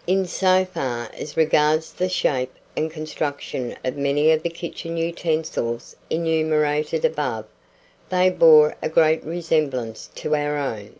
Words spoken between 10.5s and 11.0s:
own.